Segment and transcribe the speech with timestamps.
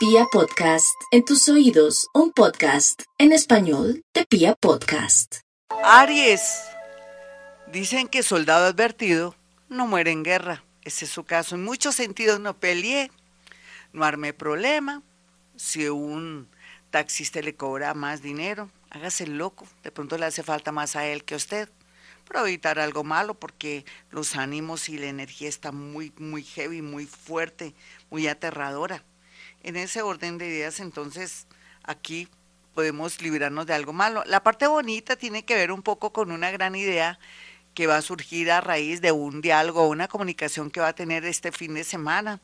[0.00, 5.40] Pia Podcast, en tus oídos, un podcast en español de Pia Podcast.
[5.84, 6.62] Aries,
[7.70, 9.34] dicen que soldado advertido
[9.68, 10.64] no muere en guerra.
[10.84, 11.54] Ese es su caso.
[11.54, 13.10] En muchos sentidos no peleé,
[13.92, 15.02] no armé problema.
[15.56, 16.48] Si un
[16.90, 19.66] taxista le cobra más dinero, hágase el loco.
[19.82, 21.68] De pronto le hace falta más a él que a usted.
[22.26, 27.04] Para evitar algo malo, porque los ánimos y la energía está muy, muy heavy, muy
[27.04, 27.74] fuerte,
[28.08, 29.04] muy aterradora.
[29.62, 31.46] En ese orden de ideas, entonces,
[31.82, 32.28] aquí
[32.74, 34.22] podemos librarnos de algo malo.
[34.26, 37.18] La parte bonita tiene que ver un poco con una gran idea
[37.74, 41.24] que va a surgir a raíz de un diálogo, una comunicación que va a tener
[41.24, 42.40] este fin de semana.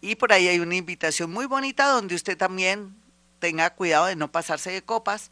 [0.00, 2.94] Y por ahí hay una invitación muy bonita donde usted también
[3.38, 5.30] tenga cuidado de no pasarse de copas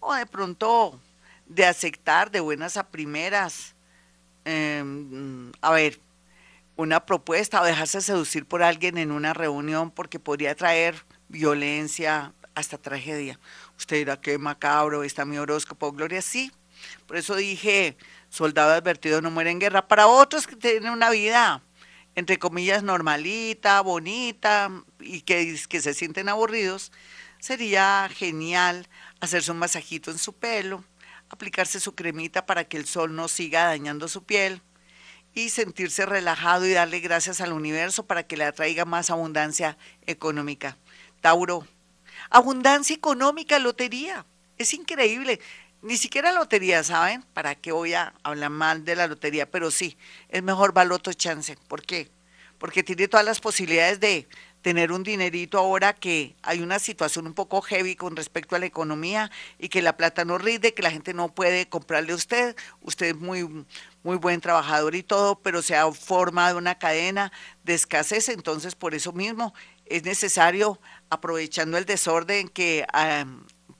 [0.00, 1.00] o de pronto
[1.46, 3.74] de aceptar de buenas a primeras,
[4.44, 5.98] em, a ver,
[6.78, 12.78] una propuesta o dejarse seducir por alguien en una reunión porque podría traer violencia hasta
[12.78, 13.40] tragedia.
[13.76, 16.52] Usted dirá que macabro está mi horóscopo, Gloria, sí.
[17.08, 17.96] Por eso dije,
[18.30, 19.88] soldado advertido no muere en guerra.
[19.88, 21.64] Para otros que tienen una vida,
[22.14, 24.70] entre comillas, normalita, bonita
[25.00, 26.92] y que, que se sienten aburridos,
[27.40, 30.84] sería genial hacerse un masajito en su pelo,
[31.28, 34.62] aplicarse su cremita para que el sol no siga dañando su piel
[35.38, 40.76] y sentirse relajado y darle gracias al universo para que le atraiga más abundancia económica.
[41.20, 41.64] Tauro,
[42.28, 44.26] abundancia económica, lotería.
[44.56, 45.40] Es increíble.
[45.80, 47.22] Ni siquiera lotería, ¿saben?
[47.34, 49.48] ¿Para qué voy a hablar mal de la lotería?
[49.48, 49.96] Pero sí,
[50.28, 51.56] es mejor baloto chance.
[51.68, 52.10] ¿Por qué?
[52.58, 54.26] Porque tiene todas las posibilidades de
[54.62, 58.66] tener un dinerito ahora que hay una situación un poco heavy con respecto a la
[58.66, 62.56] economía y que la plata no rinde, que la gente no puede comprarle a usted,
[62.80, 63.66] usted es muy,
[64.02, 67.32] muy buen trabajador y todo, pero se ha formado una cadena
[67.64, 69.54] de escasez, entonces por eso mismo
[69.86, 72.84] es necesario, aprovechando el desorden, que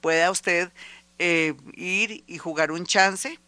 [0.01, 0.73] pueda usted
[1.19, 3.39] eh, ir y jugar un chance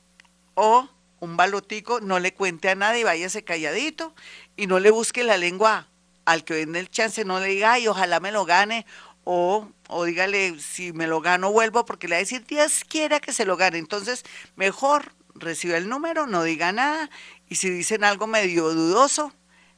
[0.54, 0.88] o
[1.20, 4.14] un balotico, no le cuente a nadie, váyase calladito
[4.56, 5.89] y no le busque la lengua
[6.30, 8.86] al que vende el chance no le diga, ay, ojalá me lo gane,
[9.24, 13.18] o, o dígale, si me lo gano, vuelvo, porque le va a decir, Dios quiera
[13.18, 13.78] que se lo gane.
[13.78, 14.24] Entonces,
[14.54, 17.10] mejor recibe el número, no diga nada,
[17.48, 19.32] y si dicen algo medio dudoso,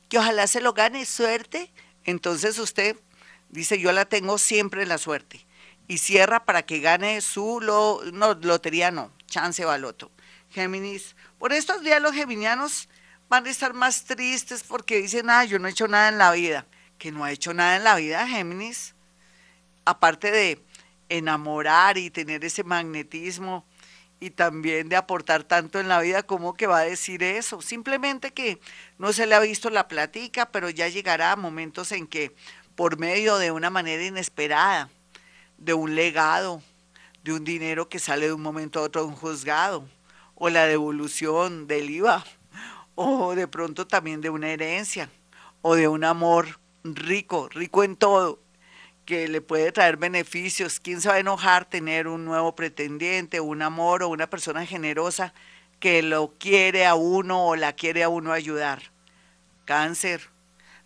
[0.08, 1.72] que ojalá se lo gane, suerte,
[2.04, 2.96] entonces usted
[3.48, 5.46] dice, yo la tengo siempre la suerte,
[5.88, 10.10] y cierra para que gane su, lo, no, lotería no, chance baloto.
[10.50, 12.90] Géminis, por estos días los geminianos
[13.32, 16.32] van a estar más tristes porque dicen, ah, yo no he hecho nada en la
[16.32, 16.66] vida.
[16.98, 18.94] Que no ha hecho nada en la vida, Géminis.
[19.86, 20.62] Aparte de
[21.08, 23.64] enamorar y tener ese magnetismo
[24.20, 27.62] y también de aportar tanto en la vida, ¿cómo que va a decir eso?
[27.62, 28.60] Simplemente que
[28.98, 32.36] no se le ha visto la platica, pero ya llegará momentos en que
[32.74, 34.90] por medio de una manera inesperada,
[35.56, 36.62] de un legado,
[37.24, 39.88] de un dinero que sale de un momento a otro de un juzgado,
[40.34, 42.26] o la devolución del IVA,
[42.94, 45.08] o de pronto también de una herencia
[45.62, 48.40] o de un amor rico, rico en todo,
[49.04, 50.80] que le puede traer beneficios.
[50.80, 55.32] ¿Quién se va a enojar tener un nuevo pretendiente, un amor o una persona generosa
[55.80, 58.82] que lo quiere a uno o la quiere a uno ayudar?
[59.64, 60.30] Cáncer.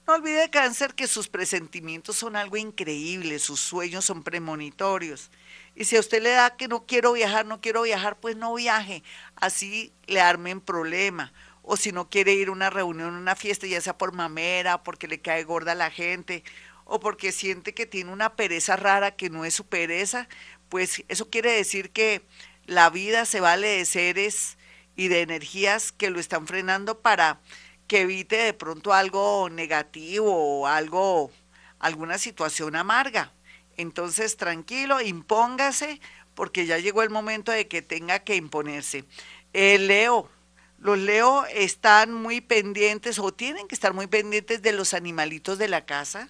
[0.06, 5.30] No olvide cáncer que sus presentimientos son algo increíble, sus sueños son premonitorios.
[5.74, 8.54] Y si a usted le da que no quiero viajar, no quiero viajar, pues no
[8.54, 9.02] viaje.
[9.34, 11.32] Así le armen problema
[11.68, 15.08] o si no quiere ir a una reunión, una fiesta, ya sea por mamera, porque
[15.08, 16.44] le cae gorda a la gente,
[16.84, 20.28] o porque siente que tiene una pereza rara que no es su pereza,
[20.68, 22.22] pues eso quiere decir que
[22.66, 24.58] la vida se vale de seres
[24.94, 27.40] y de energías que lo están frenando para
[27.88, 31.32] que evite de pronto algo negativo o algo,
[31.80, 33.32] alguna situación amarga.
[33.76, 36.00] Entonces, tranquilo, impóngase,
[36.36, 39.04] porque ya llegó el momento de que tenga que imponerse.
[39.52, 40.30] Eh, Leo,
[40.78, 45.68] los Leo están muy pendientes o tienen que estar muy pendientes de los animalitos de
[45.68, 46.28] la casa.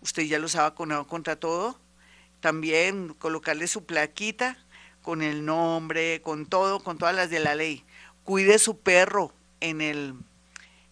[0.00, 1.78] Usted ya los ha vacunado contra todo.
[2.40, 4.58] También colocarle su plaquita
[5.02, 7.84] con el nombre, con todo, con todas las de la ley.
[8.24, 10.14] Cuide su perro en el,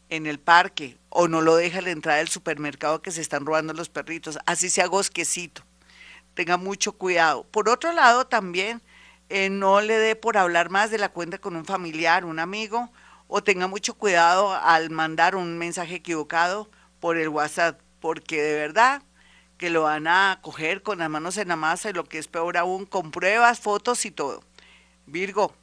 [0.08, 3.46] en el parque o no lo deje a la entrada del supermercado que se están
[3.46, 4.38] robando los perritos.
[4.46, 5.62] Así sea gosquecito.
[6.34, 7.44] Tenga mucho cuidado.
[7.44, 8.82] Por otro lado, también
[9.28, 12.90] eh, no le dé por hablar más de la cuenta con un familiar, un amigo,
[13.28, 16.70] o tenga mucho cuidado al mandar un mensaje equivocado
[17.00, 19.02] por el WhatsApp, porque de verdad
[19.58, 22.28] que lo van a coger con las manos en la masa y lo que es
[22.28, 24.44] peor aún, con pruebas, fotos y todo.
[25.06, 25.55] Virgo,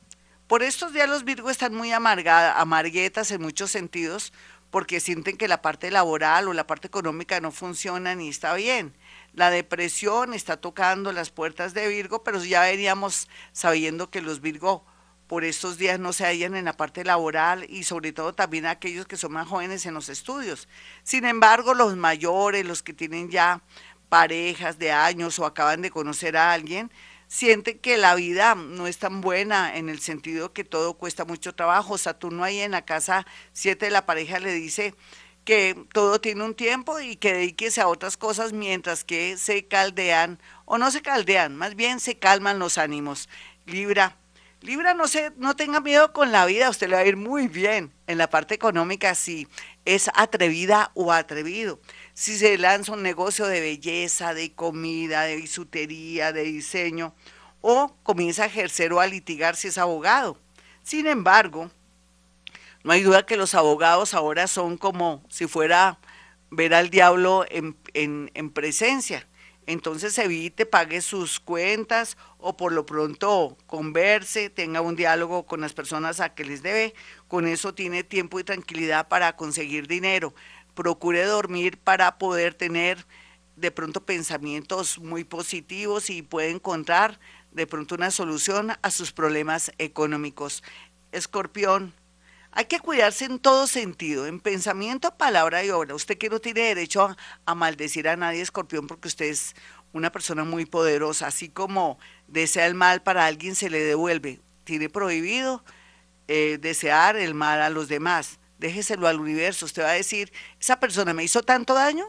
[0.48, 4.33] por estos días los Virgo están muy amargada, amarguetas en muchos sentidos,
[4.73, 8.91] porque sienten que la parte laboral o la parte económica no funciona ni está bien.
[9.33, 14.83] La depresión está tocando las puertas de Virgo, pero ya veríamos sabiendo que los Virgo
[15.27, 19.05] por estos días no se hallan en la parte laboral y sobre todo también aquellos
[19.05, 20.67] que son más jóvenes en los estudios.
[21.03, 23.61] Sin embargo, los mayores, los que tienen ya
[24.09, 26.91] parejas de años o acaban de conocer a alguien,
[27.33, 31.56] sienten que la vida no es tan buena en el sentido que todo cuesta mucho
[31.56, 31.97] trabajo.
[31.97, 34.94] Saturno ahí en la casa 7 de la pareja le dice
[35.44, 40.39] que todo tiene un tiempo y que dedíquese a otras cosas mientras que se caldean,
[40.65, 43.27] o no se caldean, más bien se calman los ánimos.
[43.65, 44.15] Libra,
[44.62, 47.47] Libra, no, se, no tenga miedo con la vida, usted le va a ir muy
[47.47, 49.47] bien en la parte económica si
[49.86, 51.81] es atrevida o atrevido.
[52.13, 57.15] Si se lanza un negocio de belleza, de comida, de bisutería, de diseño,
[57.62, 60.38] o comienza a ejercer o a litigar si es abogado.
[60.83, 61.71] Sin embargo,
[62.83, 66.00] no hay duda que los abogados ahora son como si fuera
[66.51, 69.27] ver al diablo en, en presencia
[69.65, 75.74] entonces evite, pague sus cuentas o por lo pronto converse, tenga un diálogo con las
[75.74, 76.94] personas a que les debe.
[77.27, 80.33] Con eso tiene tiempo y tranquilidad para conseguir dinero.
[80.73, 83.05] Procure dormir para poder tener
[83.55, 87.19] de pronto pensamientos muy positivos y puede encontrar
[87.51, 90.63] de pronto una solución a sus problemas económicos.
[91.11, 91.93] Escorpión,
[92.51, 95.95] hay que cuidarse en todo sentido, en pensamiento, palabra y obra.
[95.95, 97.15] Usted que no tiene derecho
[97.45, 99.55] a, maldecir a nadie, escorpión, porque usted es
[99.91, 101.97] una persona muy poderosa, así como
[102.27, 104.39] desea el mal para alguien, se le devuelve.
[104.65, 105.63] Tiene prohibido
[106.27, 108.39] eh, desear el mal a los demás.
[108.63, 109.65] Déjeselo al universo.
[109.65, 112.06] Usted va a decir, esa persona me hizo tanto daño,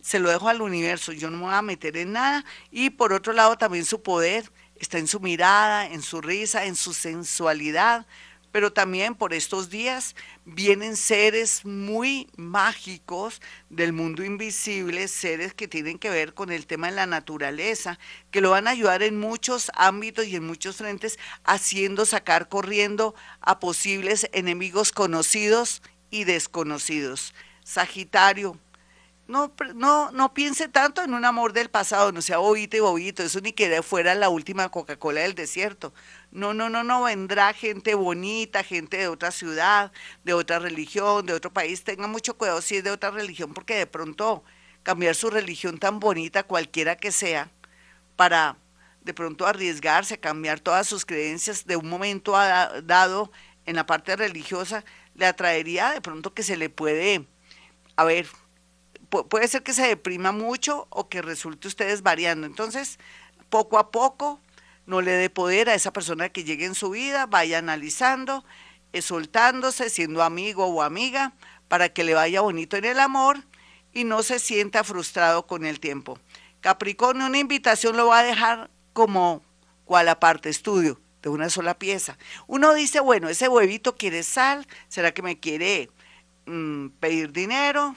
[0.00, 2.46] se lo dejo al universo, yo no me voy a meter en nada.
[2.70, 6.76] Y por otro lado, también su poder está en su mirada, en su risa, en
[6.76, 8.06] su sensualidad
[8.52, 10.14] pero también por estos días
[10.44, 13.40] vienen seres muy mágicos
[13.70, 17.98] del mundo invisible, seres que tienen que ver con el tema de la naturaleza,
[18.30, 23.14] que lo van a ayudar en muchos ámbitos y en muchos frentes, haciendo sacar corriendo
[23.40, 27.34] a posibles enemigos conocidos y desconocidos.
[27.64, 28.58] Sagitario,
[29.28, 33.22] no, no, no piense tanto en un amor del pasado, no sea bobito y bobito,
[33.22, 35.94] eso ni que fuera la última Coca-Cola del desierto.
[36.32, 39.92] No, no, no, no, vendrá gente bonita, gente de otra ciudad,
[40.24, 41.84] de otra religión, de otro país.
[41.84, 44.42] Tenga mucho cuidado si es de otra religión, porque de pronto
[44.82, 47.50] cambiar su religión tan bonita, cualquiera que sea,
[48.16, 48.56] para
[49.02, 53.30] de pronto arriesgarse a cambiar todas sus creencias de un momento dado
[53.66, 54.84] en la parte religiosa,
[55.14, 57.26] le atraería de pronto que se le puede,
[57.96, 58.26] a ver,
[59.28, 62.46] puede ser que se deprima mucho o que resulte ustedes variando.
[62.46, 62.98] Entonces,
[63.50, 64.40] poco a poco,
[64.86, 68.44] no le dé poder a esa persona que llegue en su vida, vaya analizando,
[68.92, 71.32] eh, soltándose, siendo amigo o amiga,
[71.68, 73.38] para que le vaya bonito en el amor
[73.92, 76.18] y no se sienta frustrado con el tiempo.
[76.60, 79.42] Capricornio, una invitación lo va a dejar como
[79.84, 82.18] cual aparte estudio de una sola pieza.
[82.46, 85.90] Uno dice, bueno, ese huevito quiere sal, ¿será que me quiere
[86.46, 87.94] mm, pedir dinero?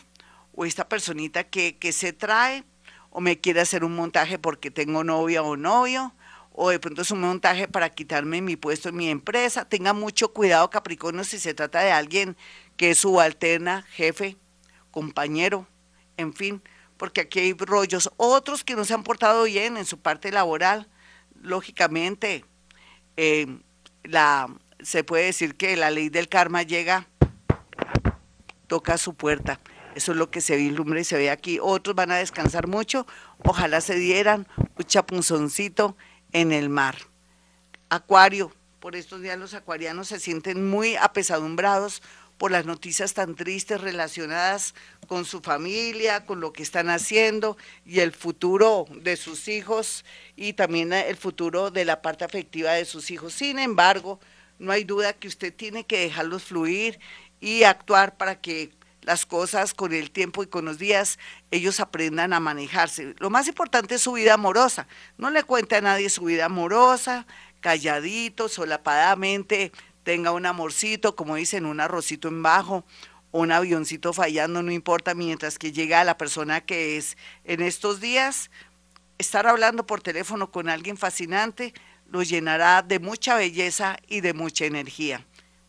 [0.53, 2.63] ¿O esta personita que, que se trae?
[3.09, 6.13] ¿O me quiere hacer un montaje porque tengo novia o novio?
[6.57, 9.65] O de pronto es un montaje para quitarme mi puesto en mi empresa.
[9.65, 12.37] Tenga mucho cuidado, Capricornio, si se trata de alguien
[12.77, 14.37] que es subalterna, jefe,
[14.89, 15.67] compañero,
[16.15, 16.61] en fin,
[16.95, 18.09] porque aquí hay rollos.
[18.15, 20.87] Otros que no se han portado bien en su parte laboral,
[21.41, 22.45] lógicamente,
[23.17, 23.47] eh,
[24.03, 24.47] la,
[24.79, 27.09] se puede decir que la ley del karma llega,
[28.67, 29.59] toca su puerta.
[29.93, 31.59] Eso es lo que se vislumbra y se ve aquí.
[31.61, 33.05] Otros van a descansar mucho.
[33.43, 35.95] Ojalá se dieran un chapunzoncito
[36.35, 36.97] en el mar.
[37.87, 38.51] Acuario,
[38.81, 42.01] por estos días los acuarianos se sienten muy apesadumbrados
[42.37, 44.75] por las noticias tan tristes relacionadas
[45.07, 50.03] con su familia, con lo que están haciendo y el futuro de sus hijos
[50.35, 53.33] y también el futuro de la parte afectiva de sus hijos.
[53.33, 54.19] Sin embargo,
[54.59, 56.99] no hay duda que usted tiene que dejarlos fluir
[57.39, 58.71] y actuar para que
[59.05, 61.19] las cosas con el tiempo y con los días,
[61.51, 63.15] ellos aprendan a manejarse.
[63.19, 64.87] Lo más importante es su vida amorosa.
[65.17, 67.25] No le cuente a nadie su vida amorosa,
[67.61, 69.71] calladito, solapadamente,
[70.03, 72.85] tenga un amorcito, como dicen, un arrocito en bajo,
[73.31, 77.17] un avioncito fallando, no importa, mientras que llega la persona que es.
[77.43, 78.49] En estos días,
[79.17, 81.73] estar hablando por teléfono con alguien fascinante
[82.09, 85.25] lo llenará de mucha belleza y de mucha energía.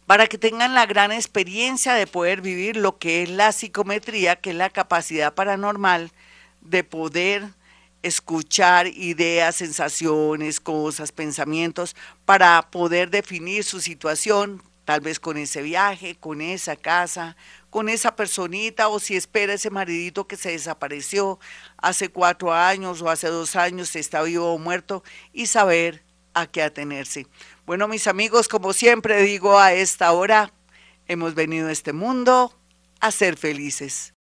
[0.06, 4.50] para que tengan la gran experiencia de poder vivir lo que es la psicometría, que
[4.50, 6.12] es la capacidad paranormal
[6.62, 7.44] de poder
[8.02, 16.16] escuchar ideas, sensaciones, cosas, pensamientos, para poder definir su situación, tal vez con ese viaje,
[16.16, 17.38] con esa casa,
[17.70, 21.40] con esa personita, o si espera ese maridito que se desapareció
[21.78, 26.04] hace cuatro años o hace dos años, si está vivo o muerto, y saber
[26.34, 27.28] a qué atenerse.
[27.68, 30.52] Bueno, mis amigos, como siempre digo a esta hora,
[31.08, 32.52] hemos venido a este mundo
[33.00, 34.08] a ser felices.